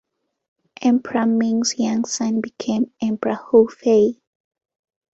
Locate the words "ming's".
1.27-1.75